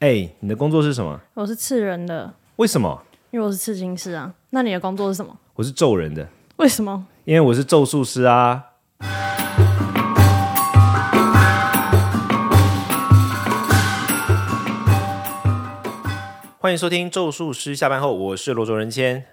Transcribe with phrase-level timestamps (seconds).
[0.00, 1.20] 哎、你的工作是什么？
[1.34, 3.02] 我是刺人的，为什么？
[3.32, 4.32] 因为我是刺青师啊。
[4.50, 5.36] 那你的工作是什么？
[5.54, 6.28] 我是咒人的，
[6.58, 7.04] 为什么？
[7.24, 8.66] 因为我是咒术师啊。
[16.60, 19.24] 欢迎收听咒术师下班后，我是罗卓人谦。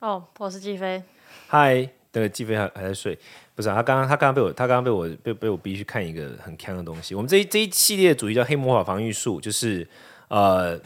[0.00, 1.04] 哦，我是季飞。
[1.46, 3.16] 嗨，那个季飞还还在睡，
[3.56, 7.14] 不是、啊、他刚刚他刚刚被我他刚刚被我被被我逼去看一个很坑的东西。
[7.14, 9.88] 我们这一这一系列的主题叫黑魔法防御术，就是
[10.28, 10.78] 呃，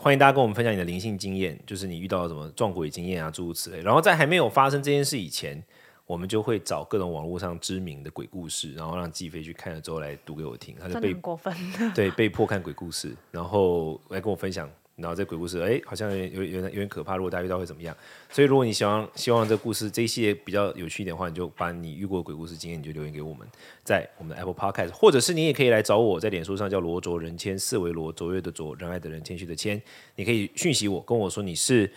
[0.00, 3.80] 欢迎大家跟我们分享你的灵性经验，就是你遇到什么撞鬼经验啊，诸如此类。
[3.82, 5.60] 然后在还没有发生这件事以前，
[6.06, 11.52] 我们就会找各种网络上知名的鬼故事，然后让季飞去看了之后来读给我听，他就被过分。
[11.92, 17.94] 对，被迫看鬼故事，然后来跟我分享，然后这鬼故事，哎，好像有有有点有点可怕，如果大家遇到会怎么样？
[18.30, 23.46] 所以如果你希望希望这故事这一系列比较有趣一点的话，你就把你遇过的鬼故事经验，你就留言给我们，
[23.84, 29.80] 在我们的 Apple Podcast，或者是你也可以来找我，在脸书上叫罗卓人谦，四维罗卓越的卓，仁爱的人，谦虚的谦，
[30.14, 31.92] 你可以讯息我，跟我说你是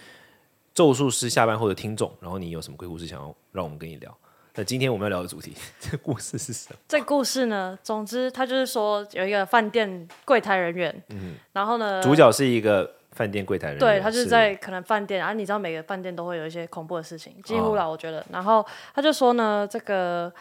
[0.74, 4.14] 咒术师下班后的听众，然后你有什么鬼故事想要让我们跟你聊。
[4.56, 6.80] 那今天我们要聊的主题，这个故事是什么？
[6.86, 18.26] 这故事呢，总之他就是说有一个饭店柜台人员，嗯，然后呢，主角是一个饭店柜台人员，对他就是在可能饭店，然、啊后你知道每个饭店都会有一些恐怖的事情，几乎啦，我觉得。
[18.32, 20.32] 然后他就说呢，这个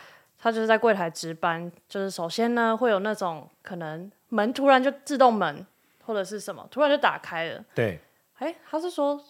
[0.41, 5.67] 他就是在柜台值班，就是首先呢会有那种可能门突然就自动门
[6.05, 7.99] 或者是什么突然就打开了，对
[8.39, 9.21] 哎，他是说。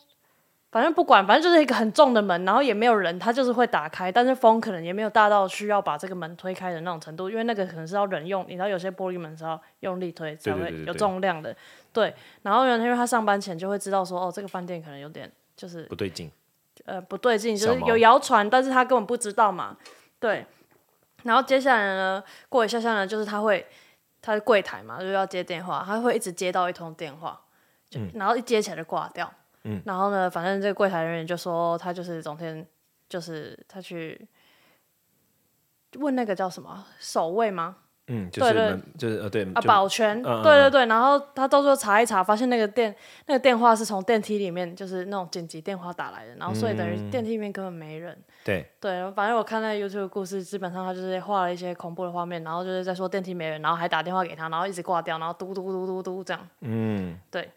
[0.71, 11.57] 反正不管，反正就是一个很重的门，然后也没有人，它就是会打开，但是风可能也没有大到需要把这个门推开的那种程度，因为那个可能是要人用，你知道有些玻璃门是要用力推才会有重量的，
[11.93, 12.15] 对。
[12.43, 16.31] 然后呢，因为他上班前就会知道说，哦，这个饭店可能有点就是不对劲，
[16.85, 19.77] 呃不对劲，就是有谣传，但是他根本不知道嘛，
[20.21, 20.45] 对。
[21.25, 23.67] 然后接下来呢，过一下下呢，就是他会，
[24.23, 27.41] 他的柜台嘛，就是要接电话，他会一直接到一通电话，
[27.91, 29.33] 就、然后一接起来就挂掉，
[29.65, 32.67] 嗯，然后呢，反正这个柜台人员就说他就是昨天
[33.09, 34.29] 就是他去
[35.99, 37.77] 问那个叫什么守卫吗？
[38.11, 42.95] 嗯，就是对对就是呃对啊，保全，嗯嗯对对对，然后他到时候查一查，发现那个电
[43.27, 48.17] 那个电话是从电梯里面，就是那种紧急电话打来的，然后所以等嗯于电梯里面根本没人。
[48.45, 56.49] 对对，反正我看那 YouTube 的故事，基本上他就是画了一些恐怖的画面，然后就是在说电梯没人，然后还打电话给他，然后一直挂掉，然后嘟嘟嘟嘟嘟这样。
[56.63, 57.51] 嗯对，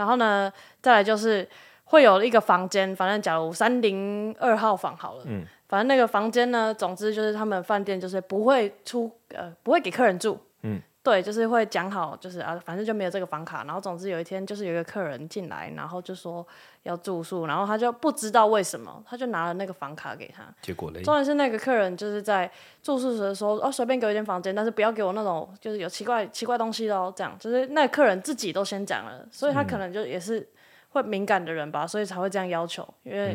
[0.00, 0.50] 然后呢，
[0.80, 1.46] 再来就是
[1.84, 5.44] 会有一个房间，反正假如三零二号房好了，嗯。
[5.68, 13.64] 反正那个房间呢，总之就是他们饭店就是不会出呃不会给客人住，嗯，对，就是会讲好，就是啊，反正就没有这个房卡。
[13.64, 16.46] 然后总之有一天就是有一个客人进来，然后就说
[16.82, 20.44] 要住宿，然后他就不知道为什么，他就拿了那个房卡给他。
[20.60, 22.50] 结果嘞重点是那个客人就是在
[22.82, 30.46] 住宿的时候，哦，随便给我一间房间，但是不要给我那种就是有奇怪奇怪东西的哦，这样就是那个客人自己都先讲了，所以他可能就也是
[30.90, 33.34] 会敏感的人吧，所以才会这样要求，因为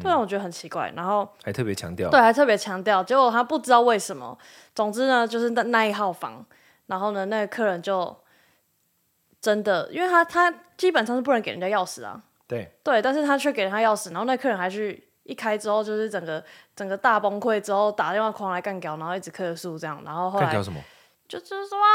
[0.00, 0.92] 这让我觉得很奇怪。
[0.94, 4.38] 然后还特别强调，对，还特别强调，结果他不知道为什么。
[4.74, 6.44] 总之呢，就是那那一号房，
[6.90, 8.14] 然后呢，那个客人就
[9.40, 20.80] 真的，因为他他基本上是不能给人家钥匙啊，对对，但是他却给了他钥匙，然后那客人还去一开之后，就是整个整个大崩溃之后，打电话狂来干掉，然后一直客诉这样，然后后来干掉什么？
[21.28, 21.88] 就就是说啊，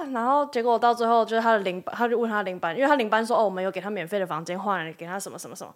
[0.00, 5.74] 这然后结果到最后就是他的领班，他就问他领班，因为他领班说哦，我们有给他免费的房间换了，给他什么什么什么，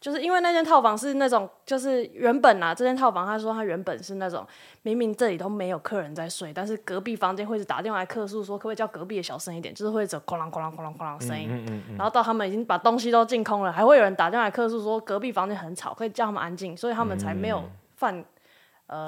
[0.00, 4.46] 就是因为那间套房是那种就是原本啊，这间套房他说他原本是那种
[4.82, 17.62] 明明这里都没有客人在睡，但是隔壁房间会是打电话来客诉说可不可以叫隔壁的小声一点，就是会走哐啷哐啷哐啷哐啷声音，然后到他们已经把东西都净空了，还会有人打电话来客诉说隔壁房间很吵，可以叫他们安静，所以他们才没有
[17.96, 18.24] 犯。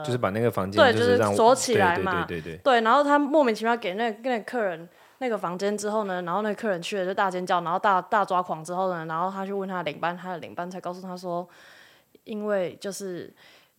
[0.05, 4.87] 就是把那个房间对就是锁起来对嘛对对对对对，然后他莫名其妙给那那个客人
[5.23, 11.47] 那个房间之后呢，然后那个客人去了就大尖叫，然后大大抓狂之后呢，然后他去问他的领班，他的领班才告诉他说，
[12.25, 13.33] 因为就是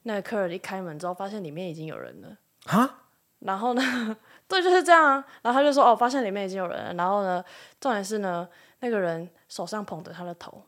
[0.03, 2.37] 那个客人一开门之后，发现里面已经有人了，
[2.67, 2.99] 啊，
[3.39, 3.81] 然后呢，
[4.47, 7.43] 对，就是这样啊，然后他就说哦，发现里面已经有人了，然后呢，
[7.79, 8.47] 重点是呢，
[8.81, 10.63] 那个人手上捧着他的头，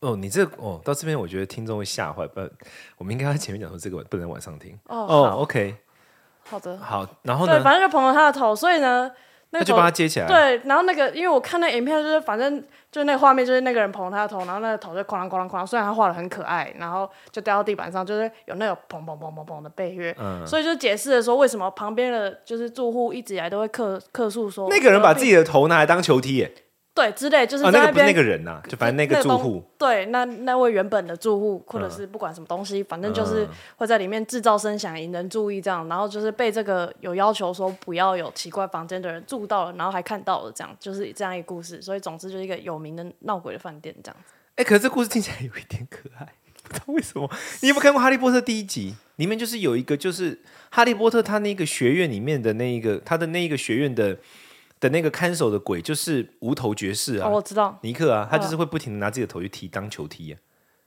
[0.00, 2.40] 哦，你这哦，到这边我觉得听众会吓坏，不，
[2.96, 4.78] 我们应该在前面讲说这个不能晚上听。
[4.86, 5.76] 哦，哦好，OK，
[6.48, 9.10] 好的，好，然后对，呢，反正就捧着他的头，所以呢，
[9.56, 12.60] 那就把它接起来，对，然后那个，因为我看那影片，就是反正
[12.90, 20.44] 就是那个画面，就是那个人捧他的头，然后那个头就哐啷哐啷哐啷，虽然他画的很可爱，然后就掉到地板上，就是有那种砰砰砰砰砰的背乐，嗯。
[20.44, 26.52] 所以就解释了说为什么旁边的就是住户一直以来都会客客诉说那个人把自己的头拿来当球踢耶，
[26.94, 33.44] 对之类，就是在，那边、那个人呐，就反正那个住东户，对，那那位原本的住户，或者是不管什么东西，反正就是
[33.76, 41.82] 会在里面制造声响，引人注意这样，然后就是被这个有要求说不要有奇怪房间的人住到了，然后还看到了，这样就是这样一个故事。
[41.82, 44.32] 所以总之就是一个有名的闹鬼的饭店这样子。
[44.54, 46.28] 哎、可是这故事听起来有一点可爱，
[46.62, 47.28] 不知道为什么。
[47.60, 48.94] 你有没有看过《哈利波特》第一集？
[49.16, 54.16] 里面就是有一个，就是哈利波特他那个学院里面的那一个，他的那一个学院的
[54.84, 60.38] 的那个看守的鬼，就是无头爵士啊，哦，我知道，尼克啊，他就是会不停的拿自己的头去踢当球踢啊，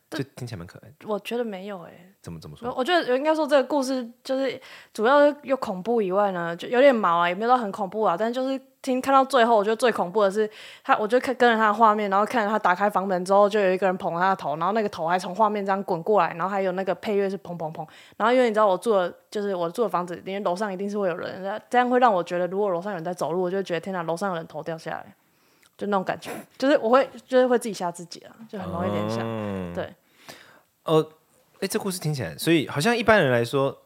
[0.10, 1.08] 就听起来蛮可爱的。
[1.08, 2.70] 我觉得没有哎、怎么怎么说？
[2.70, 4.60] 我我觉得应该说这个故事就是
[4.94, 10.50] 主要又恐怖以外呢，就有点毛啊，也没有到很恐怖啊，但是就是听看到最后，我觉得最恐怖的是
[10.84, 25.16] 他，我就看跟着他的画面，然后看着他打开房门之后，就有一个人捧他的头，然后那个头还从画面这样滚过来，然后还有那个配乐是砰砰砰，然后因为你知道我住的就是我住的房子，因为楼上一定是会有人，这样会让我觉得如果楼上有人在走路，我就觉得天哪，楼上有人头掉下来，
[25.78, 29.94] 就那种感觉，就是我会就是会自己吓自己啊，就很容易联想，嗯对。
[30.84, 31.12] 呃，
[31.60, 33.78] 哎，这故事听起来，所以好像一般人来说，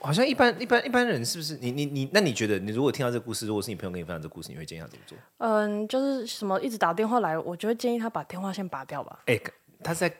[0.00, 1.56] 好像一般一般一般人是不是？
[1.56, 5.18] 你你你，那你觉得你如果听到这个故事，如果是你朋友跟你分享这个故事，你会建议他怎么做？
[5.38, 9.20] 嗯，就是什么一直打电话来，我就会建议他把电话线拔掉吧。
[9.26, 9.40] 哎，
[9.82, 10.12] 他在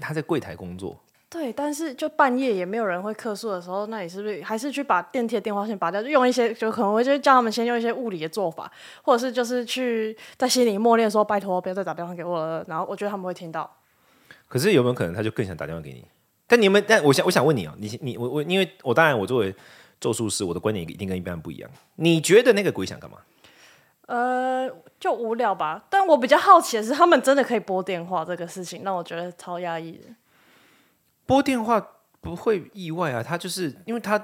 [0.00, 0.98] 他在柜台工作，
[1.30, 6.02] 对，但是就半夜也没有人会客诉的时候，那你是不是还是去把电梯的电话线拔掉？
[6.02, 8.68] 就用一些，就可能会就是叫他们先用一些物理的做法，
[9.02, 12.64] 或者是就是去在心里默念说拜托不要再打电话给我了。
[12.66, 13.70] 然后我觉得他们会听到。
[14.48, 16.04] 可是有没有可能他就更想打电话给你？
[16.48, 16.84] 但你有没有？
[16.88, 19.54] 但我想我想问你啊，你你我我，因为我当然我作为
[20.00, 21.70] 咒术师，我的观点一定跟一般人不一样。
[21.94, 23.18] 你觉得那个鬼想干嘛？
[24.06, 24.68] 呃，
[24.98, 25.84] 就无聊吧。
[25.88, 30.08] 但我比较好奇的是，他们真的可以拨电话这个事情，让我觉得超压抑的。
[31.30, 31.80] 拨电话
[32.20, 34.18] 不会意外啊，他就是因为他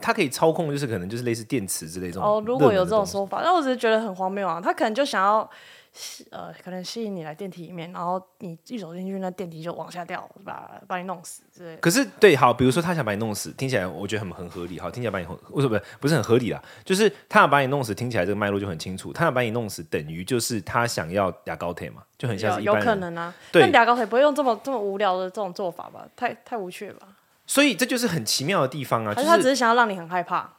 [0.00, 4.60] 他可以操控，就是可能就是类似电池之类这种哦，如果有这种说法，那我只是觉得很荒谬啊。
[4.60, 5.48] 他可能就想要
[5.92, 11.78] 吸，呃，可能吸引你来电梯里面，然后你一走进去，那电梯就往下掉，把把你弄死之类的。
[11.78, 14.78] 可是对，好，比如说他想把你弄死，听起来我觉得很很合理。
[14.78, 16.62] 好，听起来把你为什么不是很合理啦？
[16.84, 19.14] 就是他想把你弄死，听起来这个脉络就很清楚。
[19.14, 22.84] 他想把你弄死，等于就是他想要牙膏腿嘛，就很像有有是一般人。
[22.84, 26.06] 可能啊，对但牙高腿不会用这么这么无聊的这种做法吧？
[26.14, 27.08] 太太无趣了吧？
[27.46, 30.54] 所以这就是很奇妙的地方啊，还就是是他只是想要让你很害怕？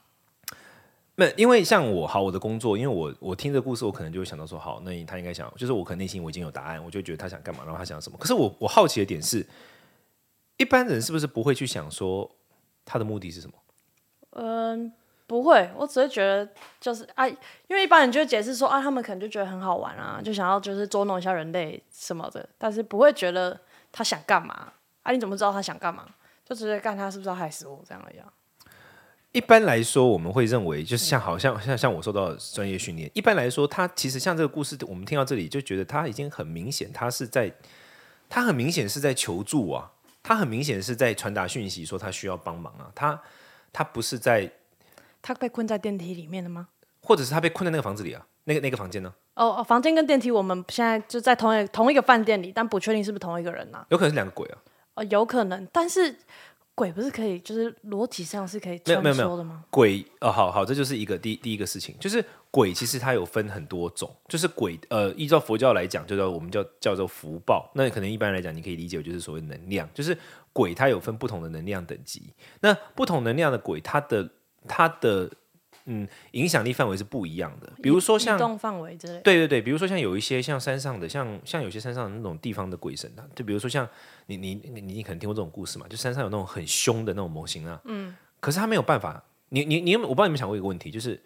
[1.16, 8.18] 没，因为像我好我的工作，因为我我听这故事，我可能就会想到说，好，那他应该想，就是我可能内心我已经有答案，我就觉得他想干嘛，然后他想什么。
[8.20, 9.46] 可是我我好奇的点是，
[10.58, 12.30] 一般人是不是不会去想说
[12.86, 13.54] 他的目的是什么？
[14.40, 14.94] 嗯，
[15.26, 16.48] 不会，我只会觉得
[16.80, 17.36] 就是啊，因
[17.72, 23.60] 为一般人就会解释说啊，他们可能就觉得很好玩啊，就想要就是捉弄一下人类什么的，但是不会觉得
[23.92, 25.12] 他想干嘛啊？
[25.12, 26.06] 你怎么知道他想干嘛？
[26.48, 28.32] 就直接干他是不是要害死我这样而已啊。
[29.34, 37.52] 一般来说，我们会认为，就是像好像像像我受到专业训练，一般来说，他其实像这个故事，我们听到这里就觉得他已经很明显，他是在，
[38.30, 39.92] 他很明显是在求助啊，
[40.24, 43.22] 他很明显是在传达讯息，说他需要帮忙啊，他
[43.74, 44.50] 他不是在，
[45.22, 46.70] 他被困在电梯里面了吗？
[47.02, 54.58] 或者是他被困在那个房子里啊，那个那个房间呢，哦哦，房间跟电梯我们现在就在同一同一个饭店里，但不确定是不是同一个人呐、有可能是两个鬼啊，
[54.98, 56.16] 哦，有可能，但是
[56.74, 59.64] 鬼不是可以，就是裸体上是可以穿没有没有没有梭的吗？
[59.70, 67.70] 鬼哦，好好，这就是一个第第一个事情，就是鬼其实它有分很多种，就是鬼呃，依照佛教来讲，就叫我们叫叫做福报。
[67.76, 70.18] 那可能一般来讲，你可以理解为就是所谓能量，就是
[70.52, 72.34] 鬼它有分不同的能量等级。
[72.62, 74.28] 那不同能量的鬼，它的
[74.68, 75.30] 它的
[75.88, 77.72] 嗯影响力范围是不一样的。
[77.82, 79.20] 比如说像移动范围之类。
[79.22, 83.88] 对对对，比如说像有一些像山上的，像像有些山上的那种地方的鬼神啊，就比如说像
[84.28, 91.22] 你你你你可能听过这种故事嘛，就山上有那种很凶的那种模型啊，嗯，可是他没有办法，你你你有我不知道你们想过一个问题，就是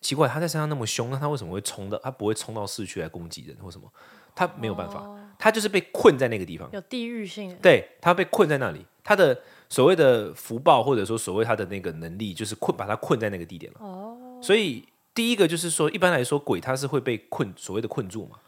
[0.00, 1.98] 奇怪他在山上那么凶，那他为什么会冲到？
[1.98, 3.90] 他不会冲到市区来攻击人或什么？
[4.34, 5.04] 他没有办法，
[5.36, 9.36] 他就是被困在那个地方，有地域性，对他被困在那里，他的
[9.68, 13.80] 所谓的福报或者说所谓他的那个能力，就是困把他困在那个地点了。
[13.80, 14.84] 哦，所以
[15.14, 18.38] 第一个就是说，一般来说鬼他是会被困，所谓的困住嘛。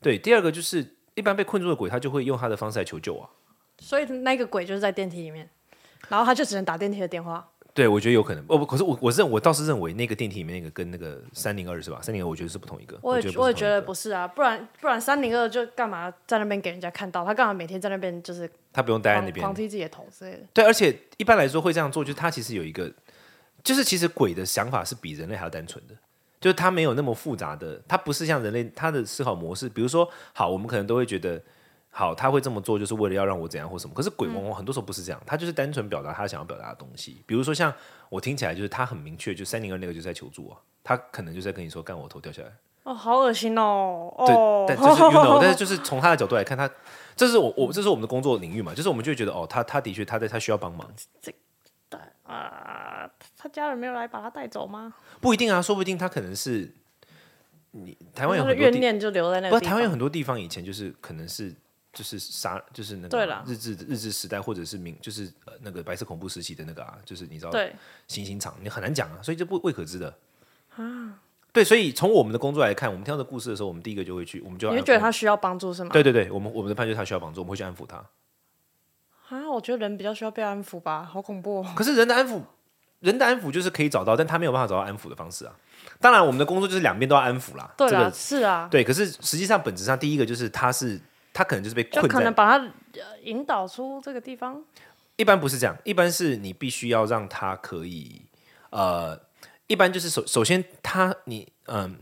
[0.00, 3.28] 对，第二个就是一般被困住的鬼，他就会用他的方式来求救啊。
[3.78, 5.48] 所以那个鬼就是在电梯里面，
[6.08, 7.48] 然后他就只能打电梯的电话。
[7.74, 8.44] 对，我觉得有可能。
[8.48, 11.98] 哦，不，可是我我认我倒是认为那个电梯里面那个跟那个三零二是吧？
[12.02, 12.98] 三零二我觉得是不同一个。
[13.02, 17.24] 我也觉得我也觉得不是啊，不然不然三零二就干嘛在那边给人家看到？
[17.24, 20.40] 他干嘛每天在那边就是他不用待在那边狂踢自己的头之类的？
[20.52, 22.92] 对，而且一般来说会这样做，就是他其实有一个，
[23.64, 25.94] 就是其实鬼的想法是比人类还要单纯的，
[26.40, 31.40] 就是他没有那么复杂的，他不是像人类他的思考模式，比如说，好，我们可能都会觉得，
[31.94, 37.72] 好，他会这么做就是为了要让我怎样或什么，可是鬼往往很多时候不是这样，他就是单纯表达他想要表达的东西，比如说像
[38.08, 42.48] 我听起来就是他很明确，就三零二那个就是在求助啊，他可能就是在跟你说干我头掉下来，
[42.84, 44.10] 哦，好恶心哦！
[44.26, 46.68] 对，哦，但就是 you know，但是就是从他的角度来看，他
[47.14, 50.90] 这是我我这是我们的工作领域嘛，就是我们就会觉得哦，他他的确他在他需要帮忙，
[52.24, 54.94] 啊，他家人没有来把他带走吗？
[55.20, 56.74] 不一定啊，说不定他可能是
[57.72, 59.70] 你台湾有的很多，怨念就留在那不，个地方。
[59.70, 61.54] 台湾有很多地方以前就是可能是
[61.92, 67.74] 就是杀就是那个日治日治时代或者是明就是呃那个白色恐怖时期的那个啊，就是你知道对，
[68.08, 70.14] 行刑场，你很难讲啊，所以这不未可知的
[70.76, 71.18] 啊。
[71.52, 75.90] 对，所以从我们的工作来看，我们听到的故事的时候，我们第一个就会去，我们就要你会觉得他需要帮助是吗？
[75.92, 77.96] 对对对，我们我们的判决他需要帮助，我们会去安抚他。
[79.28, 81.72] 啊，我觉得人比较需要被安抚吧，好恐怖、哦。
[81.76, 82.40] 可是人的安抚，
[83.00, 85.54] 人的安抚就是可以找到，但他没有办法找到安抚的方式啊。
[86.00, 87.70] 当然，我们的工作就是两边都要安抚啦。
[87.76, 88.82] 对啦，这个是啊，对。
[88.82, 90.98] 可是实际上，本质上第一个就是他是
[91.32, 94.64] 他可能就是被就困在，可能把他呃引导出这个地方。
[95.16, 98.22] 一般不是这样，一般是你必须要让他可以
[98.70, 99.20] 呃，
[99.66, 101.96] 一般就是首首先他你嗯，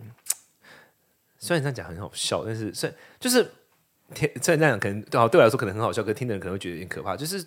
[1.38, 3.42] 虽然这样讲很好笑，但是虽然就是
[4.14, 7.46] 听虽然这样讲可能哦对我来说可能很好笑，可是听的人可能会觉得有点可怕，就是。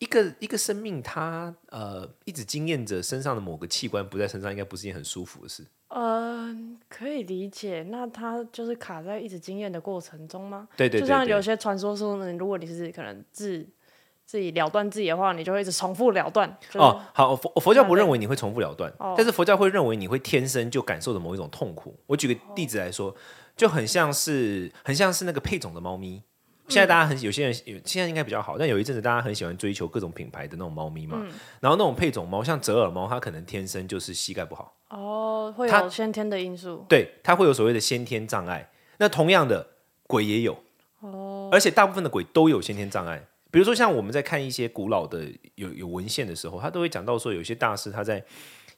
[0.00, 5.62] 一个一个生命，它呃一直经验着身上的某个器官不在身上，应该不是一件很舒服的事。
[5.90, 7.84] 嗯、可以理解。
[7.90, 10.68] 那他就是卡在一直经验的过程中吗？
[10.76, 13.66] 对对对对就像有些传说说呢，如果你是可能自
[14.24, 16.48] 自己了断自己的话，你就会一直重复了断。
[16.68, 21.98] 就是、哦，好，佛佛教不认为你会重复了断，哦但是佛教会认为你会天生就感受着某一种痛苦。
[22.06, 23.12] 我举个例子来说，
[23.56, 26.22] 就很像是很像是那个配种的猫咪。
[26.70, 31.18] 现在大家很有些人有现在应该比较好，但有一阵子大家很喜欢追求各种品牌的那种猫咪嘛。
[31.60, 36.86] 然后那种配种猫，像折耳猫，它可能天生就是膝盖不好，哦，会有先天的因素。
[36.88, 38.70] 对，它会有所谓的先天障碍。
[38.98, 39.66] 那同样的，
[40.06, 40.56] 鬼也有，
[41.00, 43.22] 哦，而且大部分的鬼都有先天障碍。
[43.50, 48.24] 比如说，像我们在看一些古老的有有文献的时候，他都会讲到说，有些大师他在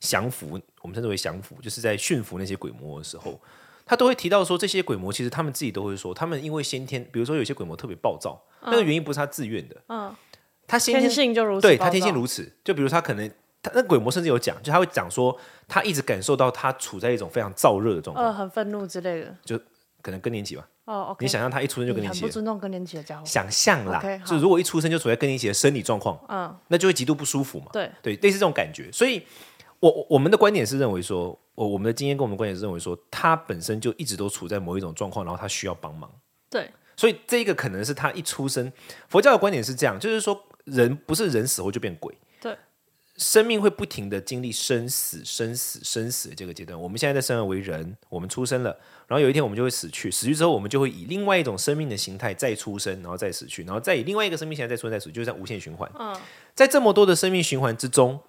[0.00, 3.38] 降服，我们称之为降服，就是在驯服那些鬼魔的时候，
[3.85, 10.15] 他都会提到说，这些鬼魔其实他们自己都会说，他们因为先天，比如说有些鬼魔特别暴躁，那个原因不是他自愿的，嗯，
[10.67, 11.67] 他先天天性就如此。
[11.67, 12.12] 对他天性。
[12.15, 12.51] 如此。
[12.65, 13.31] 就比如他可能，
[13.62, 15.37] 他那鬼魔甚至有讲，就他会讲说，
[15.67, 19.37] 他一直感受到他处在一种非常燥热的状况，呃，很愤怒之类的。
[19.45, 19.59] 就
[20.01, 20.67] 可能更年期吧。
[20.85, 21.17] 哦。
[21.21, 23.25] 你想象他一出生就更年期尊重更年期的家伙。
[23.25, 27.67] 想象啦就如果一出生就处在更年期的生理状况，嗯，那就会极度不舒服嘛。
[27.73, 28.91] 对，对，类似这种感觉。
[28.93, 29.23] 所以，
[29.83, 36.09] 我我我们的观点是认为说，我我们的经验跟我们的观点是认为说，他本身就一直都处在某一种状况，然后他需要帮忙。
[36.49, 38.73] 对，所以这个可能是他一出生，
[39.09, 42.57] 佛教的观点是这样，就是说人不是人死后就变鬼，对，
[43.17, 46.81] 生命会不停的经历生死、生死、生死的这个阶段。
[46.81, 48.71] 我们现在在生而为人，我们出生了，
[49.09, 55.91] 然后有一天我们就会死去，死去之后我们就会以另外一种生命的形态再出生，然后再死去，然后再以另外一个生命形态再出生、再死去，就是这样无限循环。
[55.99, 56.15] 嗯，
[56.55, 58.21] 在这么多的生命循环之中，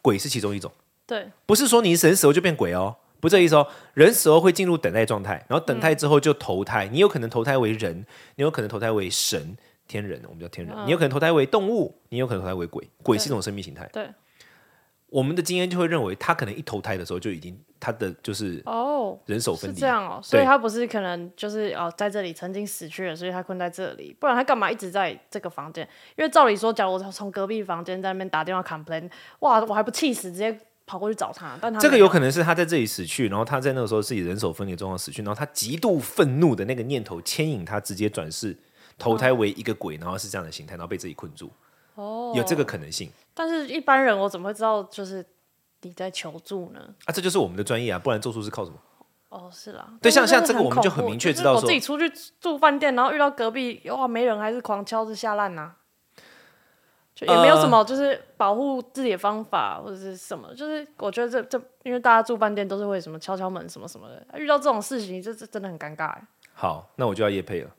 [0.00, 0.72] 鬼是其中一种。
[1.12, 3.66] 对，不是说你人死后就变鬼哦，不是这意思哦。
[3.92, 6.88] 人死后会进入等待状态，然后等待之后就投胎。
[6.90, 9.54] 你有可能投胎为人，你有可能投胎为神、
[9.86, 10.74] 天人，我们叫天人。
[10.86, 12.88] 你有可能投胎为动物，你有可能投胎为鬼。
[13.02, 13.86] 鬼是一种生命形态。
[13.92, 14.08] 对，
[15.10, 19.74] 我们的经验就会认为，他可能一投胎的时候就已经他的就是哦，人手分离。
[19.74, 25.86] 是这样哦，所以对他不是可能就是哦，在这里曾经死去了，所以他困在这里，不然他干嘛一直在这个房间？
[26.16, 31.58] 因为照理说，假如我从隔壁房间在那边打电话 complain，哇，我还不气死，直接跑过去找他。
[31.60, 38.56] 但他这个有可能是他在这里死去，然后他在那个时候自己人手分离状况死去，然后他极度愤怒的那个念头牵引他直接转世
[38.98, 41.50] 投胎为一个鬼，然后是这样的形态，然后被自己困住，
[41.94, 43.10] 哦，有这个可能性。
[43.34, 45.24] 但是一般人我怎么会知道就是
[45.82, 46.80] 你在求助呢？
[47.06, 48.76] 啊，这就是我们的专业啊，不然咒术是靠什么？
[49.30, 55.72] 哦，是啦，对像像这个我们就很明确知道说我自己出去住饭店，然后遇到隔壁哇没人，还是狂敲着下烂呐、
[57.14, 66.22] 就也没有什呃么就是保护自己的方法或者是什么，就是我觉得这这，因为大家住饭店都是会什么敲敲门什么什么的，遇到这种事情，这这真的很尴尬哎。
[66.54, 67.70] 好，那我就要叶配了，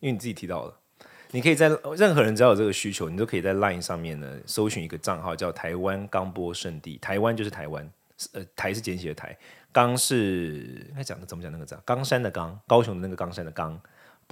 [0.00, 0.74] 因为你自己提到了，
[1.30, 7.90] 你可以在任何人只要有这个需求，你都可以在 LINE 上面呢搜寻一个账号叫台湾钢波圣地，台湾就是台湾，
[8.34, 9.36] 呃，台是简写的台，
[9.72, 11.82] 钢是应该讲的怎么讲那个字啊？
[11.86, 13.80] 冈山的冈，高雄的那个冈山的冈。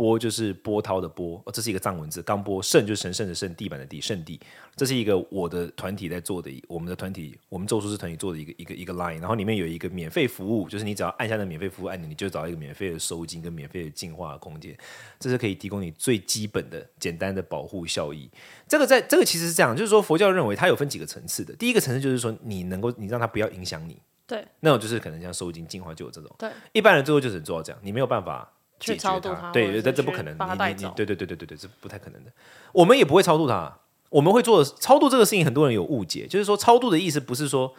[0.00, 2.22] 波就是波涛的波，哦，这是一个藏文字。
[2.22, 4.40] 冈波圣就是神圣的圣，地板的地，圣地。
[4.74, 14.74] 这是一个我的团体在做的，我们的团体，我们咒术师团体做的一个一个一个 line，然后里面有一个免费服务，就是你只要按下那免费服务按钮，你就找到一个免费的收金跟免费的净化的空间，
[15.18, 18.30] 这是可以提供你最基本的简单的保护效益。
[18.66, 28.50] 这个在这个其实是这样，就是说佛教认为它有分几个层次的，第一个层次就是说你能够你让它不要影响你，对那种就是可能像收金净化就有这种，对，一般人最后就只能做到这样，你没有办法。
[28.80, 32.32] 去解决超度它对，这这不可能，你你你，对对对对对对，这不太可能的。
[32.72, 37.72] 我们也不会超度它，我们会做的超度这个事情，很多人有误解，就是说超度的意思不是说，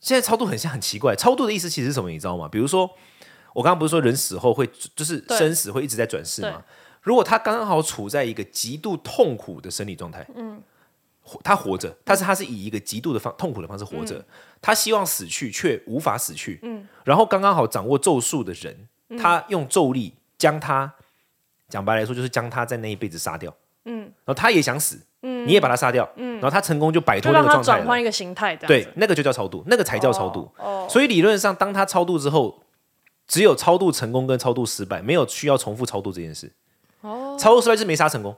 [0.00, 2.48] 现在超度很像很奇怪，超度的意思其实是什么，你知道吗？
[2.48, 2.90] 比如说
[3.54, 6.62] 我刚刚不是说人死后会就是生死会一直在转世吗？
[7.02, 10.62] 如果他刚好处在一个极度痛苦的生理状态，嗯，
[11.42, 14.22] 他活着，但是他是以一个极度的方痛苦的方式活着，
[14.60, 18.86] 他希望死去却无法死去，嗯，然后刚刚好掌握咒术的人，
[19.18, 20.92] 他用咒力将他
[21.68, 30.50] 讲白来说就是将他在那一辈子杀掉，嗯，然后他也想死，嗯，你也把他杀掉，嗯，然后他成功就摆脱那个状态了，转换一个形态，对那个就叫超度，那个才叫超度。
[30.56, 32.62] 哦，所以理论上，当他超度之后，
[33.26, 36.52] 只有超度成功跟超度失败，没有需要重复超度这件事。
[37.02, 38.36] 哦，超度失败是没杀成功，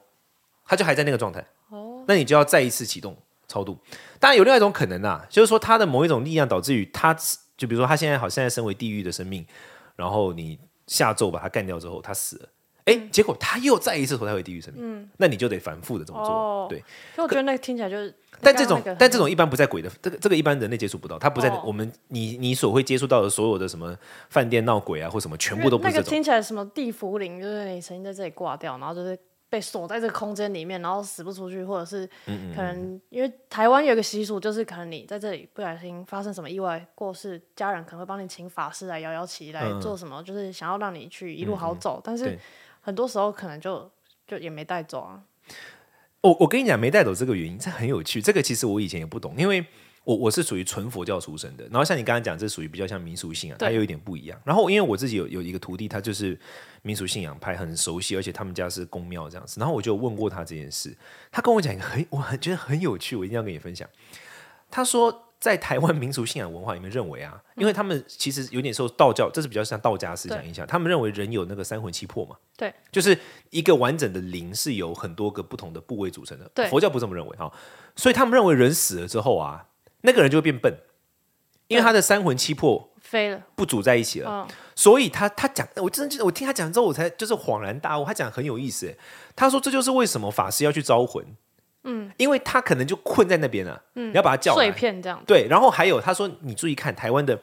[0.64, 1.44] 他就还在那个状态。
[1.70, 3.16] 哦，那你就要再一次启动
[3.48, 3.78] 超度。
[4.20, 7.14] 当然有另外一种可能啊，就是说他的某一种力量导致于他，
[7.56, 9.46] 就比如说他现在好，现在身为地狱的生命，
[9.96, 12.48] 然后你下咒把他干掉之后，他死了。
[12.84, 16.80] 哎，结果他又再一次投胎回地狱生命，嗯，那你就得反复的这么做，哦对。
[17.14, 23.96] 所以我觉得那个听起来就是，但这种但这种一般不在鬼的，这个这个一般人类接触不到，他不在、哦我们你你所会接触到的所有的什么
[24.30, 26.10] 饭店闹鬼啊或什么，全部都不那个是这种。
[26.10, 29.16] 听起来什么地茯苓，就是你曾经在这里挂掉，然后就是
[29.52, 42.38] 被锁在这个空间里面，然后死不出去，或者是嗯可能因为台湾有一个习俗，就是可能你在这里不小心发生什么意外过世，家人可能会帮你请法师来摇摇旗来嗯做什么，就是想要让你去一路好走，但是
[42.80, 43.90] 很多时候可能就
[44.26, 45.22] 就也没带走啊。
[46.22, 48.22] 我我跟你讲，没带走这个原因，这很有趣。
[48.22, 49.62] 这个其实我以前也不懂，因为
[50.04, 54.40] 我我是属于纯佛教出身的，然后像你刚刚讲，这属于比较像民俗信仰，它对有一点不一样。
[54.44, 56.38] 然后因为我自己有有一个徒弟，他就是
[56.82, 59.60] 民俗信仰派，很熟悉，而且他们家是公庙这样子。
[59.60, 60.96] 然后我就问过他这件事，
[61.30, 63.88] 他跟我讲一个很我很觉得很有趣，我一定要跟你分享。
[64.70, 73.16] 他说，在台湾民俗信仰文化里面认为啊，因为他们其实有点受道教，这是比较像道家思想影响，他们认为人有那个三魂七魄嘛，对，就是
[73.50, 76.50] 一个完整的灵是由很多个不同的部位组成的。
[76.54, 77.52] 对佛教不这么认为哈，
[77.94, 79.66] 所以他们认为人死了之后啊，
[80.02, 80.78] 那个人就会变笨，
[81.66, 84.30] 因为他的三魂七魄飞了，不组在一起了。
[84.30, 88.04] 嗯，所以他他讲，我真的我听他讲之后，我才就是恍然大悟。
[88.04, 88.94] 他讲很有意思，
[89.34, 91.24] 他说这就是为什么法师要去招魂，
[91.84, 97.38] 嗯，因为他可能就困在那边了，嗯，你要把他叫来碎，片这样，对，然后还有他说，你注意看台湾的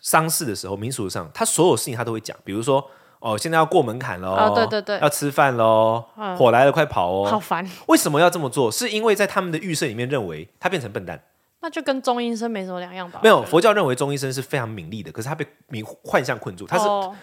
[0.00, 7.28] 丧事的时候，民俗上他所有事情他都会讲，比如说哦，现在要过门槛喽，哦对对对要吃饭喽，嗯火来了快跑哦。
[7.28, 7.68] 好烦。
[7.88, 8.70] 为什么要这么做？
[8.70, 11.22] 是因为在他们的预设里面认为他变成笨蛋。
[11.60, 13.20] 那就跟中医生没什么两样吧？
[13.22, 17.14] 没有，佛教认为中医生是非常敏利的，可是他被迷幻象困住，他是哦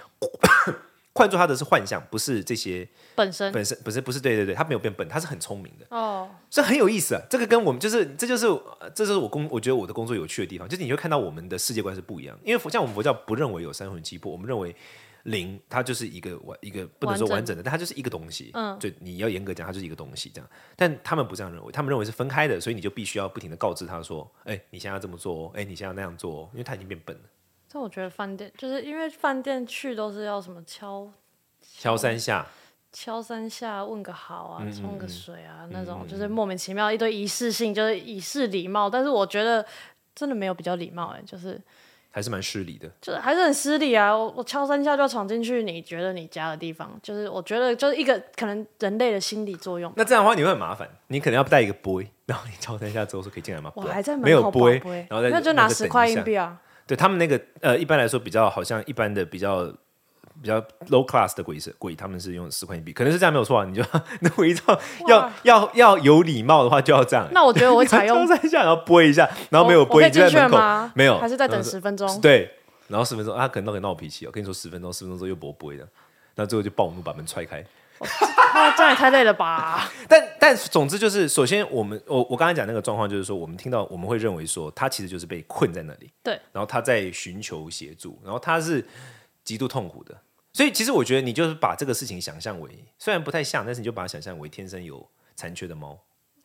[1.13, 5.87] 困住他的是幻象，不是这些本身本身不是不是对对对，他没有变笨，他是很聪明的。
[5.89, 7.21] 哦，所以很有意思啊！
[7.27, 12.37] 这个跟我们就是，这就是呃这就是我工，我觉得我的工作有趣的地方，就是你会看到我们的世界观是不一样。
[12.43, 14.75] 因为佛像我们佛教不认为有三魂七魄，我们认为
[15.27, 18.51] 灵它就是一个完一个不能说完完整整的，但它就是一个东西。
[18.53, 20.49] 嗯就你要严格讲，它就是一个东西这样。
[20.75, 27.23] 但他们不这样认为，他们认为是分开的，所以你就必须要不停的告知他说：“哎、你现在要这么做哦，哎、你现在要那样做哦，因为他已经变笨了。
[27.71, 31.11] 但我觉得饭店就是因为饭店去都是要什么敲”
[31.61, 32.47] 敲三下，
[32.93, 38.89] 敲三下问个好嗯啊，冲个水啊，那种就是莫名其妙一堆仪式性，就是以示礼貌。
[38.89, 39.65] 但是我觉得
[40.15, 41.61] 真的没有比较礼貌哎、就是
[42.17, 42.89] 还是蛮失礼的。
[42.99, 44.11] 就是还是很失礼啊！
[44.11, 49.93] 我我敲三下就要闯进去，你觉得你家的地方，就是我觉得就是一个可能人类的心理作用。
[49.95, 53.71] 那这样的话你会很麻烦，你可能要带一个 boy，然后你敲三下之后说可以进来吗？
[53.75, 56.59] 我还在没有 boy，然后再那就拿十块硬币啊。
[56.87, 59.71] 对他们那个呃，一般来说比较好像一般的比较
[60.41, 63.65] 比较 low class 的鬼是鬼，他们是用十块硬币，可能是这样没有错啊。
[63.65, 63.83] 你就
[64.21, 67.27] 那我一照要要要有礼貌的话，就要这样。
[67.31, 70.91] 那我觉得我采用 敲三下，然后拨一下，然后没有拨，你就我可以进去在门口了吗？
[70.95, 72.21] 没有，还是在等十分钟？
[72.21, 72.51] 对，
[72.87, 74.31] 然后十分钟，啊他可能闹给闹脾气哦。
[74.31, 75.87] 跟你说十分钟，十分钟之后又不拨的，
[76.35, 77.63] 那最后就暴怒把门踹开。
[78.53, 79.89] 那这样也太累了吧？
[80.07, 88.85] 但但总之就是，首先我们我我刚才讲那个状况，就是说我们听到我们会认为说他其实就是被困在那里，对，然后他在寻求协助，然后他是
[89.43, 90.15] 极度痛苦的，
[90.57, 95.95] 所以其实我觉得你就是把这个事情想象为虽然不太像，但是你就把它想象为天生有残缺的猫，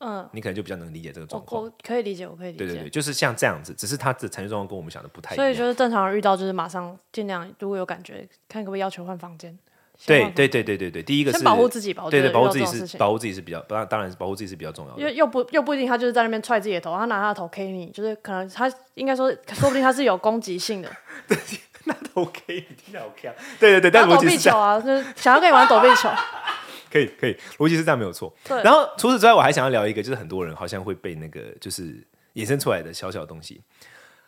[0.01, 1.63] 嗯，你可能就比较能理解这个状况。
[1.63, 2.65] 我可以理解，我可以理解。
[2.67, 5.47] 对对对，就是像这样子，只是他的残缺状况跟我们想的不太一样。
[5.47, 9.59] 所以就是正常人遇到，就是马上尽量，如果有感觉，看可不可以要求换房间。
[10.05, 12.05] 对对对对对对，第一个先是保护自己吧。
[12.05, 15.01] 我对对，保护自己是保护自己是比较，当然当然是保护自己是比较重要的。
[15.01, 20.91] 因为又不又不一定，他就是在那边踹自己的头，他拿他的头 K 你，就是可能他应该说，说不定他是有攻击性的，
[21.85, 23.35] 那都 OK，你听起来 OK 啊？
[23.59, 26.09] 对对对，但打躲避逻辑是这样球，啊，就是想要跟你玩躲避球。
[26.93, 28.35] 可以可以，逻辑是这样没有错。
[28.45, 33.63] 对然后除此之外，我还想要聊一个，就是很多人好像会被那个就是衍生出来的小小的东西。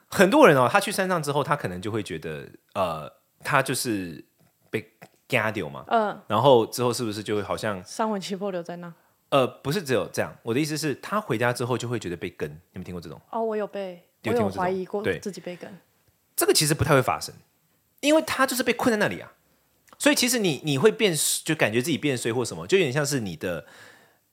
[0.08, 3.12] 很多人哦，他去山上之后，他可能就会觉得，呃，
[3.42, 4.24] 他就是
[4.70, 4.92] 被
[5.28, 8.90] 嘎掉嘛，嗯，然后之后是不是就会好像，三魂七魄留在那。
[9.28, 10.34] 呃，不是只有这样。
[10.42, 13.20] 我的意思是，他回家之后就会觉得被跟，你们听过这种？
[13.30, 15.70] 哦，我有被，我有有听过怀疑过对自己被跟。
[16.36, 17.34] 这个其实不太会发生，
[18.00, 19.32] 因为他就是被困在那里啊。
[19.98, 23.64] 所以其实你你会变，就感觉自己变衰或什么，就有点像是你的，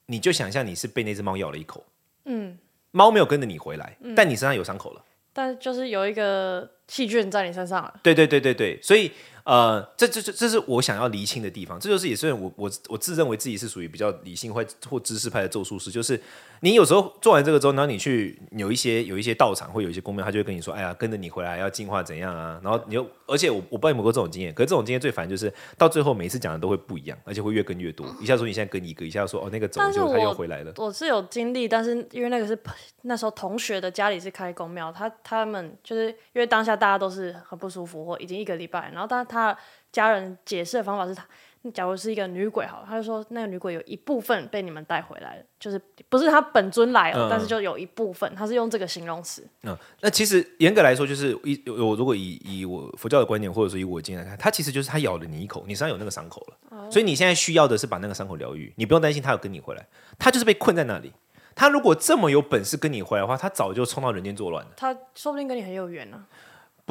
[0.08, 1.86] 你就想象你是被那只猫咬了一口，
[2.26, 2.58] 嗯，
[2.90, 5.06] 猫没有跟着你回来，但你身上有伤口了。
[5.32, 7.94] 但就是有一个细菌在你身上了。
[8.04, 9.10] 对对对对对，所以
[9.46, 16.20] 呃，这这这这是我想要厘清的地方，这就是也是我我我自认为自己是属于比较理性或或知识派的咒术师，就是
[16.60, 22.60] 你有时候做完这个之后，然后你去有一些有一些道场或有一些公庙，他就会跟你说，哎呀，跟着你回来要进化怎样啊？
[22.62, 30.72] 然后你又而且我我不知道有没有过这种经验，可是这种经验最烦就是到最后每次讲的都会不一样，而且会越跟越多，一下说你现在跟一个，一下说哦那个走就他又回来了。
[30.78, 32.56] 我是有经历，但是因为那个是
[33.04, 39.56] 那时候同学的家里是开公庙，他他们就是因为当下大家都是很不舒服或已经一个礼拜，然后但他
[39.92, 41.24] 家人解释的方法是他，
[41.72, 49.48] 假如是一个女鬼好了，他就说那个女鬼有一部分被你们带回来了，就是不是他本尊来了，嗯但是就有一部分，他是用这个形容词。
[49.62, 59.86] 嗯，那其实严格来说，就是一我如果以以我佛教的观点，或者说以我的经验来看，他其实就是他咬了你一口，你身上有那个伤口了，所以你现在需要的是把那个伤口疗愈，你不用担心他有跟你回来，
[60.18, 61.14] 他就是被困在那里。
[61.54, 64.72] 他如果这么有本事跟你回来的话，他早就冲到人间作乱了。
[64.78, 66.26] 他说不定跟你很有缘呢、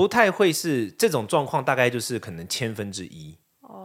[0.01, 3.37] 不太会是这种状况，大概就是可能千分之一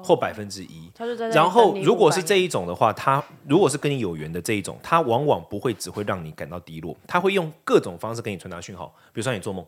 [0.02, 0.90] 或百分之一。
[1.34, 9.66] 然后如果是这一种的话，他如果是跟你有缘的这一种，他往往不会只会让你感到低落，他会用各种方式给你传达讯号，比如说你做梦。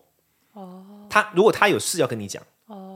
[0.53, 2.45] 哦，他如果他有事要跟你讲，哦，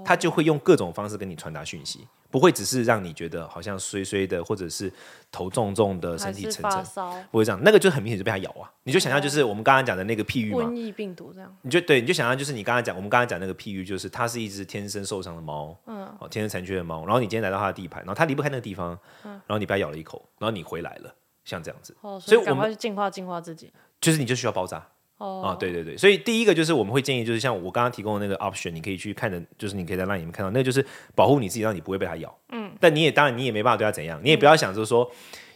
[0.03, 4.91] 他就会用各种方式跟你传达讯息，不会只是让你觉得好像衰衰的，或者是
[5.31, 6.83] 头重重的、身体沉沉，
[7.31, 7.59] 不会这样。
[7.63, 8.71] 那个就很明显就被它咬啊！
[8.83, 11.55] 你就想象就是我们刚刚讲的那个譬喻嘛，瘟疫病毒这样。
[11.61, 23.71] 你就对，你就想象就是你刚刚讲，我们刚刚讲那个譬喻，就是它是一只天生受伤的猫，嗯，哦，天生残缺的猫，然后你今天来到它的地盘，然后它离不开那个地方，然后你被它咬了一口，然后你回来了，像这样子，哦，所以赶快去净化净化自己。
[23.99, 24.87] 就是你就需要包扎。
[25.21, 32.35] 哦，啊，对对对，所以第一个就是我们会建议，就是像我刚刚提供的那个 option，你可以去看的，就是你可以在那里面看到，那个就是保护你自己，让你不会被它咬。
[32.49, 35.07] 嗯，但你也当然你也没办法对它怎样，你也不要想着说，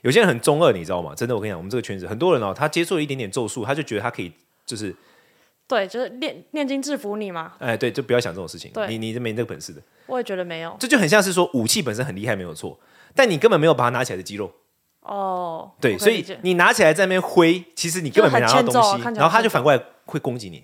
[0.04, 1.15] 有些人很中二，你知道吗？
[1.15, 4.32] 真的，我跟你讲，我们这个圈子很多人哦，他接触了一点点咒术，他就觉得他可以，
[4.67, 4.95] 就是
[5.67, 7.54] 对，就是念念经制服你嘛。
[7.58, 9.82] 哎，对，就不要想这种事情，对你你是没那个本事的。
[10.06, 10.78] 我也觉得没有。
[10.80, 12.80] 这就很像是说武器本身很厉害没有错，
[13.15, 14.54] 但你根本没有把它拿起来的肌肉。
[15.05, 20.63] 哦，对，所以你拿起来在那边挥，其实你根本没拿到东西，然后他就反过来会攻击你。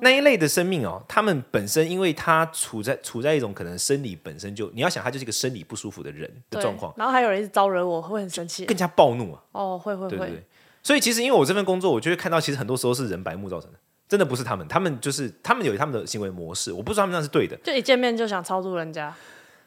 [0.00, 8.66] 那一类的生命哦，他们本身因为他处在处在一种可能生理本身就，你要想他就是一个生理不舒服的人的状况，然后还有人一直招惹我，会很生气。
[8.66, 10.44] 更加暴怒啊，哦，会会会，对对对。
[10.82, 19.14] 所以其实因为我这份工作，我就会看到，其实很多时候是人白目造成的，真的不是他们，他们就是他们有他们的行为模式，我不知道他们那是对的，就一见面就想操作人家，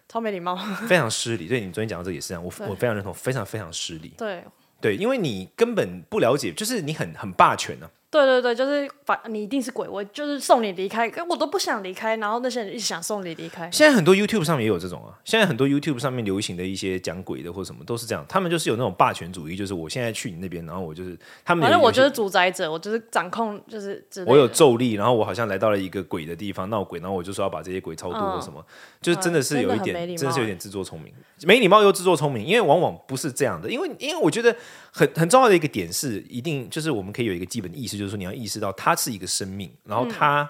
[0.08, 0.56] 超没礼貌。
[0.88, 1.48] 非常失礼。
[1.48, 4.14] 对你昨天讲到这个也是这样，我我非常认同，非常非常失礼。
[4.18, 4.44] 对
[4.80, 13.70] 对，因为你根本不了解，就是你很很霸权呢、对对对，就是反你一定是鬼，我就是送你离开，可我都不想离开，然后那些人一直想送你离开。
[13.70, 28.66] 现在很多 YouTube 上面也有这种啊，现在很多 YouTube 上面流行的一些讲鬼的或什么都是这样，他们就是有那种霸权主义，就是我现在去你那边，然后我就是他们反正我就是主宰者，我就是掌控，就是我有咒力，然后我好像来到了一个鬼的地方闹鬼，然后我就说要把这些鬼超度或什么，
[29.02, 34.56] 就是真的是有一点，真的是有点自作聪明，没礼貌又自作聪明，因为往往不是这样的，因为因为我觉得
[34.98, 40.50] 很很重要的一个点是，一定就是我们可以有一个基本的意识，就是说你要意识到它是一个生命，然后它、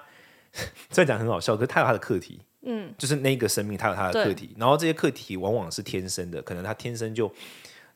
[0.89, 7.31] 这样讲很好笑，可是它有它的课题，嗯，就是那个生命它有它的课题，然后这些课题往往是天生的，可能它天生就。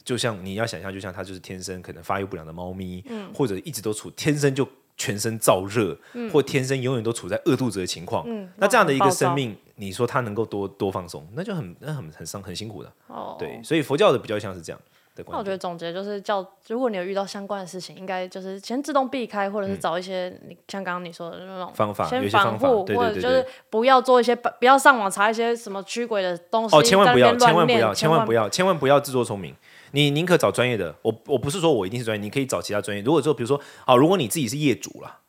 [0.04, 8.26] 就像你要想象，就像它就是天生可能发育不良的猫咪，嗯或者一直都处天生就全身燥热，嗯或天生永远都处在饿肚子的情况。
[8.58, 12.92] 那这样的一个生命，你说它能够多多放松，那就很那很很伤很辛苦的。
[13.06, 14.82] 哦，对，所以佛教的比较像是这样
[15.28, 26.76] 那我觉得总结就是叫，如果你有遇到相关的事情，应该就是先自动避开，或者是找一些你像刚刚你说的那种嗯方法有先一些方法护，或者就是不要做一些不要上网查一些什么驱鬼的东西。
[26.76, 28.44] 哦，千万不要，千万不要，千万不要。
[28.44, 29.56] 要，千万不要自作聪明。
[29.92, 33.04] 你宁可找专业的，我我不是说我一定是专业，你可以找其他专业。
[33.04, 35.20] 如果说，比如说，好，如果你自己是业主啦，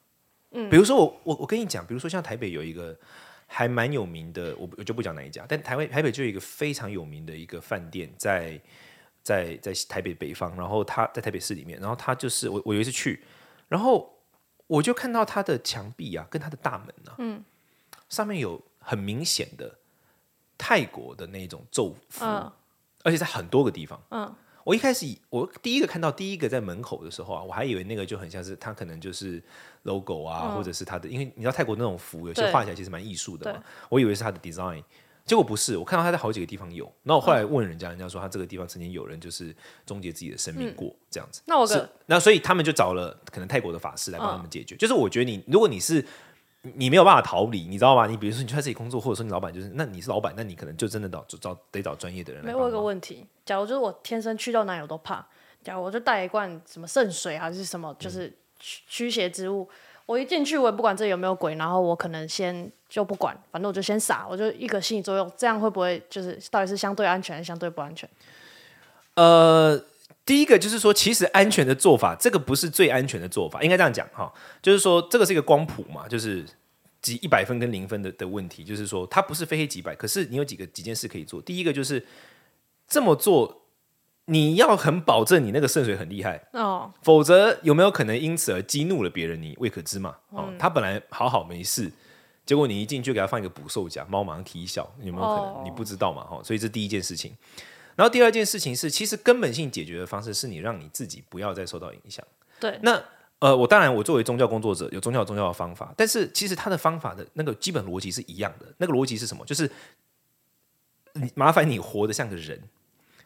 [0.53, 2.97] 嗯，比如说我我我跟你讲，比如说像台北有一个
[3.49, 8.61] 还蛮有名的，我我就不讲哪一家，但台湾台北就有一个非常有名的一个饭店，在
[9.22, 13.22] 在在台北北方，然后他在台北市里面，然后他就是我我有一次去，
[13.68, 14.18] 然后
[14.66, 17.44] 我就看到他的墙壁啊，跟他的大门啊，嗯，
[18.08, 19.78] 上面有很明显的
[20.58, 22.52] 泰国的那种咒符，嗯。
[23.04, 24.00] 而且在很多个地方。
[24.11, 24.32] 嗯，
[24.62, 29.42] 我一开始以我第一个看到第一个在门口的时候啊，我还以为那个就很像是他可能就是
[29.82, 34.85] logo 啊，或者是他的，因为你知道泰国那种符有些画起来其实蛮艺术的嘛，我以为是他的 design。
[35.24, 36.90] 结果不是，我看到他在好几个地方有。
[37.04, 39.54] 那我后来问人家，人家说他这个地方曾经有人就是
[39.87, 41.42] 终结自己的生命过，这样子。
[41.46, 44.74] 那我跟，那所以他们就找了可能泰国的法师来帮他们解决。
[44.76, 46.04] 就是我觉得你，如果你是
[46.62, 48.06] 你没有办法逃离，你知道吗？
[48.06, 52.80] 你比如说你就在这里工作，或者说你老板就是，那你是老板，那你可能就真的找找得找专业的人来没有我有个。
[52.80, 55.26] 问题，假如就是我天生去到哪里我都怕，
[55.62, 59.68] 假如我就带一罐什么圣水还是什么，就是驱驱邪之物，
[60.12, 68.07] 我一进去我也不管这里有没有鬼，然后我可能先就不管，反正我就先撒，我就一个心理作用，这样会不会就是到底是相对安全还是相对不安全？
[69.14, 69.83] 呃，
[70.27, 76.44] 第一个就是说，其实安全的做法，这个不是最安全的做法，应该这样讲哈，就是说这个是一个光谱嘛，就是
[77.01, 81.40] 几一百分跟零分的的问题，就是说它不是非黑即白，可是你有几个几件事可以做。
[81.40, 82.05] 第一个就是
[82.87, 83.62] 这么做，
[84.26, 89.40] 你要很保证你那个圣水很厉害，哦，否则有没有可能因此而激怒了别人？
[89.42, 90.16] 你未可知嘛。
[90.30, 91.90] 哦，他本来好好没事，
[92.46, 95.44] 结果你一进去给他放一个捕兽夹，猫马上啼笑，有没有可能？
[95.44, 96.22] 哦你不知道嘛。
[96.24, 97.37] 哈、所以这第一件事情。
[97.96, 102.24] 然后第二件事情是，其实根本性解决的方式是你让你自己不要再受到影响。
[102.61, 103.02] 对，那
[103.40, 108.66] 呃，我当然我作为宗教工作者有宗教宗教的方法，但是其实他的方法的那个基本逻辑是一样的。
[108.78, 109.44] 那个逻辑是什么？
[109.44, 109.68] 就是
[111.14, 112.62] 你麻烦你活得像个人。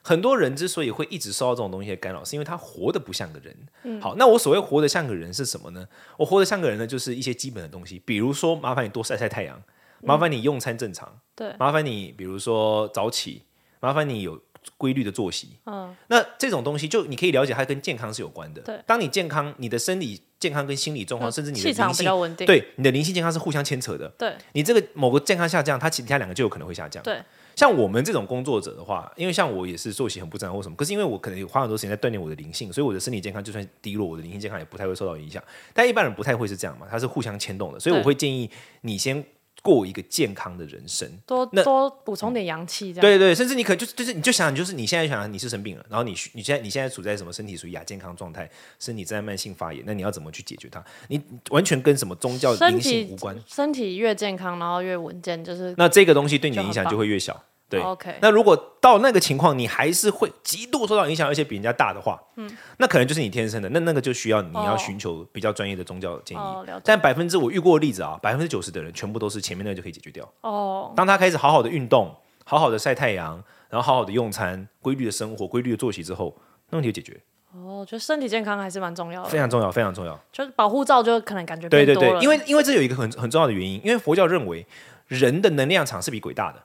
[0.06, 4.00] 很多人之所以会一直受到这种东西的干扰，是因为他活得不像个人。
[4.00, 5.84] 好，那我所谓活得像个人是什么呢？
[6.16, 9.60] 我活得像个人呢，就是一些基本的东西，比如说麻烦你多晒晒太阳，
[10.02, 13.42] 麻烦你用餐正常，对，麻烦你比如说早起，
[13.80, 14.40] 麻烦你有
[14.78, 15.58] 规律的作息。
[15.66, 18.62] 嗯，那这种东西就你可以了解，它跟健康是有关的。
[18.62, 24.08] 对，当你健康，你的生理健康跟心理状况，甚至你的灵性，比较稳定，对你的灵性健康是互相牵扯的。
[24.10, 27.02] 对你这个某个健康下降，它其他两个就有可能会下降。
[27.02, 27.20] 对，
[27.56, 35.42] 像我们这种工作者的话，因为像我也是作息很不正常或什么，可是因为我可能花很多时间在锻炼我的灵性，所以我的身体健康就算低落，我的灵性健康也不太会受到影响。
[35.72, 38.48] 但一般人不太会是这样嘛，它是互相牵动的，所以我会建议
[38.82, 39.24] 你先
[39.66, 41.10] 过一个健康的人生。
[41.26, 48.48] 多那多补充点阳气，这样对对，甚至你可能就就是你就想，就是你现在想你是生病了，然后你你现在你现在处在什么身体属于亚健康状态，
[48.78, 50.80] 身体在慢性发炎，那你要怎么去解决它？
[51.08, 53.36] 你完全跟什么宗教的灵性无关。
[53.48, 57.42] 身体越健康，然后越稳健，就是那这个东西对你的影响就会越小。
[57.68, 57.80] 对。
[57.80, 63.68] OK 那如果到那个情况，你还是会极度受到影响，而且比人家大的话，嗯，那可能就是你天生的。
[63.70, 64.78] 那那个就需要你要哦。
[64.78, 66.40] 寻求比较专业的宗教建议。
[66.84, 70.26] 但百分之我遇过的例子啊，百分之九十的人全部都是前面那个就可以解决掉。
[70.42, 76.36] 哦，当他开始好好的运动，好好的晒太阳，然后好好的用餐，规律的生活，规律的作息之后，
[76.70, 77.20] 那问题就解决，
[77.52, 80.16] 哦，我觉得身体健康还是蛮重要的，非常重要，非常重要。
[80.30, 84.64] 就是保护罩就可能感觉对对对，因为因为这有一个很很重要的原因，因为佛教认为
[85.08, 86.62] 人的能量场是比鬼大的，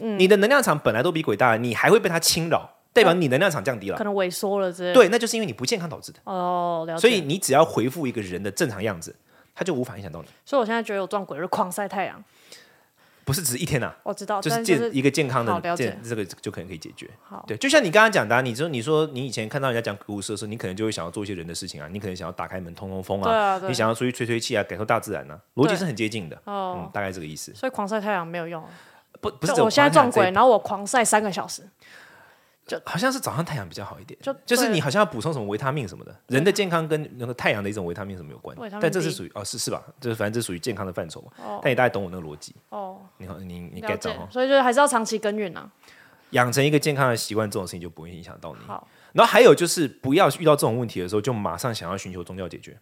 [0.00, 3.96] 嗯你的能量场本来都比鬼大，你还会被它侵扰，代表你能量场降低了。
[3.96, 4.92] 可能萎缩了之类。
[4.92, 6.18] 对，那就是因为你不健康导致的。
[6.24, 7.00] 哦，了解。
[7.00, 9.14] 所以你只要回复一个人的正常样子，
[9.54, 10.28] 他就无法影响到你。
[10.44, 12.22] 所以我现在觉得有撞鬼就是狂晒太阳，
[13.24, 17.08] 不是只是一天呐、我知道，就是健一个健康的这个就可能可以解决。
[17.22, 26.36] 好，对，就像你刚刚讲的、啊，你说你说你以前看到人家讲鬼故事的时候，你可能就会想要做一些人的事情啊，你可能想要打开门通通风对啊，对你想要出去吹吹气啊，感受大自然啊，逻辑是很接近的。
[26.44, 27.54] 哦嗯，，大概这个意思。
[27.54, 28.68] 所以狂晒太阳没有用啊。
[29.30, 31.62] 不不是我现在撞鬼，然后我狂晒三个小时，
[32.66, 39.82] 就好像是早上太阳比较好一点，就就是你好像要补充什么维他命什么的，人的健康跟那个太阳的一种维他命什么有关但这是属于哦是是吧？
[40.00, 41.32] 就是反正这属于健康的范畴嘛。
[41.38, 44.28] 哦但你大概懂我那个逻辑，哦，你好，你你了 get 到哈。。
[44.30, 45.70] 所以就是还是要长期耕耘啊。
[46.30, 48.66] 养成一个健康的习惯，这种事情就不会影响到你。
[48.66, 52.76] 好，然后还有就是，不要遇到这种问题的时候，就马上想要寻求宗教解决，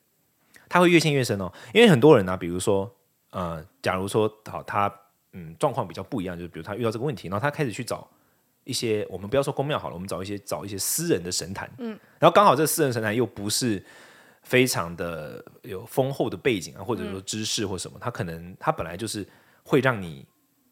[0.70, 1.52] 他会越陷越深哦。
[1.74, 2.90] 因为很多人呢、比如说，
[3.30, 4.90] 呃，假如说好，他
[5.32, 8.08] 嗯状况比较不一样，就是比如他遇到这个问题，然后他开始去找
[8.64, 13.84] 一些，我们不要说公庙好了，我们找一些找一些私人的神坛，嗯，然后刚好这私人神坛又不是
[14.42, 19.26] 非常的有丰厚的背景啊，或者说知识或什么，他可能他本来就是
[19.64, 20.26] 会让你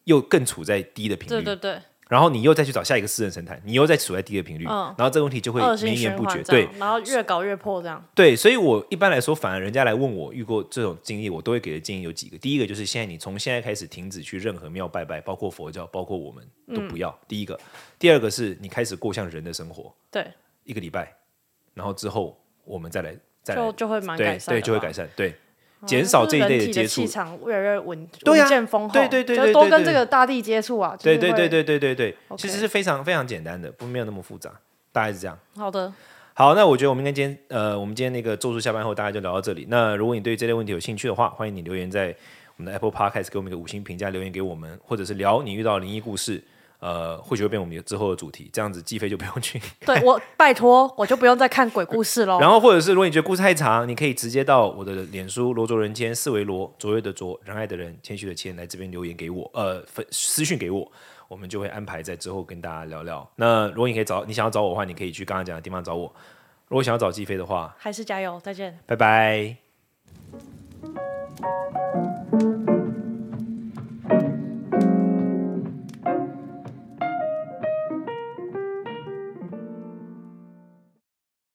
[0.04, 6.42] 又更处在低的频率，对对对，然后你又再去找下一个私人神坛，你又再处在低的频率，嗯然后这个问题就会绵延不绝。
[6.42, 8.04] 对，然后越搞越破这样。
[8.16, 12.36] 对，所以我一般来说，反而人家来问我遇过这种经历，我都会给的建议有几个。
[12.38, 16.44] 第一个就是现在你从现在开始停止去任何庙拜拜，包括佛教，包括我们
[16.74, 17.16] 都不要。
[17.28, 17.56] 第一个，
[17.96, 20.26] 第二个是你开始过像人的生活，对，
[20.64, 21.14] 一个礼拜，
[21.74, 25.32] 然后之后我们再来再来就就会蛮对改善的对就会改善对。
[25.86, 30.96] 减少这一类就是人体接触的气，场越来越稳，对啊稳健丰厚，对对对就多跟对对对这个大地接触啊。
[31.00, 34.50] 对对对，对对对对，其实是非常非常简单的，不没有那么复杂，
[34.92, 35.38] 大概是这样。
[35.56, 35.92] 好的，
[36.34, 39.66] 好，那我觉得我们跟今天呃，我们今天那个咒术下班后，大家就聊到这里。
[39.68, 42.14] 那如果你对这类问题有兴趣的话，欢迎你留言在
[42.56, 46.42] 我们的 Apple Podcast 给我们一个五星评价，留言给我们，或者是聊你遇到灵异故事，
[46.80, 49.60] 呃，或许会变我们之后的主题，这样子季飞就不用去。
[49.86, 52.40] 对我拜托，我就不用再看鬼故事喽。
[52.42, 60.90] 然后或者是如果你觉得故事太长，你可以直接到我的脸书罗卓人间四维罗卓越的卓仁爱的人谦虚的谦来这边留言给我，呃，分私讯给我。
[61.28, 63.30] 我们就会安排在之后跟大家聊聊。
[63.36, 66.12] 那如果你可以找你想要找我的话，你可以去刚刚讲的地方找我。
[66.66, 68.76] 如果想要找季飞的话，还是加油，再见。
[68.84, 69.56] 拜拜。